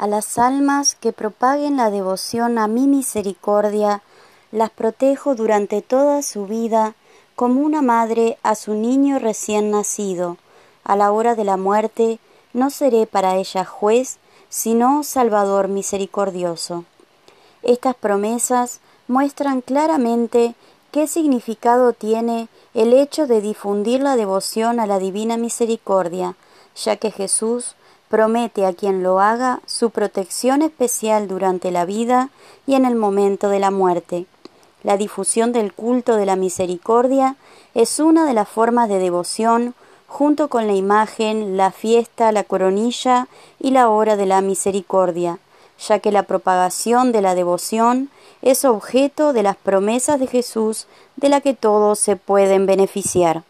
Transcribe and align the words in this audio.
a 0.00 0.06
las 0.06 0.38
almas 0.38 0.94
que 0.94 1.12
propaguen 1.12 1.76
la 1.76 1.90
devoción 1.90 2.56
a 2.56 2.68
mi 2.68 2.86
misericordia, 2.86 4.02
las 4.50 4.70
protejo 4.70 5.34
durante 5.34 5.82
toda 5.82 6.22
su 6.22 6.46
vida 6.46 6.94
como 7.36 7.60
una 7.60 7.82
madre 7.82 8.38
a 8.42 8.54
su 8.54 8.72
niño 8.72 9.18
recién 9.18 9.70
nacido. 9.70 10.38
A 10.84 10.96
la 10.96 11.12
hora 11.12 11.34
de 11.34 11.44
la 11.44 11.58
muerte 11.58 12.18
no 12.54 12.70
seré 12.70 13.06
para 13.06 13.36
ella 13.36 13.66
juez, 13.66 14.16
sino 14.48 15.04
Salvador 15.04 15.68
misericordioso. 15.68 16.86
Estas 17.62 17.94
promesas 17.94 18.80
muestran 19.06 19.60
claramente 19.60 20.54
qué 20.92 21.08
significado 21.08 21.92
tiene 21.92 22.48
el 22.72 22.94
hecho 22.94 23.26
de 23.26 23.42
difundir 23.42 24.00
la 24.00 24.16
devoción 24.16 24.80
a 24.80 24.86
la 24.86 24.98
Divina 24.98 25.36
Misericordia, 25.36 26.36
ya 26.74 26.96
que 26.96 27.10
Jesús 27.10 27.76
promete 28.10 28.66
a 28.66 28.74
quien 28.74 29.04
lo 29.04 29.20
haga 29.20 29.60
su 29.66 29.90
protección 29.90 30.62
especial 30.62 31.28
durante 31.28 31.70
la 31.70 31.84
vida 31.84 32.30
y 32.66 32.74
en 32.74 32.84
el 32.84 32.96
momento 32.96 33.48
de 33.48 33.60
la 33.60 33.70
muerte. 33.70 34.26
La 34.82 34.96
difusión 34.96 35.52
del 35.52 35.72
culto 35.72 36.16
de 36.16 36.26
la 36.26 36.34
misericordia 36.34 37.36
es 37.74 38.00
una 38.00 38.26
de 38.26 38.34
las 38.34 38.48
formas 38.48 38.88
de 38.88 38.98
devoción 38.98 39.74
junto 40.08 40.48
con 40.48 40.66
la 40.66 40.74
imagen, 40.74 41.56
la 41.56 41.70
fiesta, 41.70 42.32
la 42.32 42.42
coronilla 42.42 43.28
y 43.60 43.70
la 43.70 43.88
hora 43.88 44.16
de 44.16 44.26
la 44.26 44.40
misericordia, 44.40 45.38
ya 45.78 46.00
que 46.00 46.10
la 46.10 46.24
propagación 46.24 47.12
de 47.12 47.22
la 47.22 47.36
devoción 47.36 48.10
es 48.42 48.64
objeto 48.64 49.32
de 49.32 49.44
las 49.44 49.56
promesas 49.56 50.18
de 50.18 50.26
Jesús 50.26 50.88
de 51.14 51.28
la 51.28 51.40
que 51.40 51.54
todos 51.54 52.00
se 52.00 52.16
pueden 52.16 52.66
beneficiar. 52.66 53.44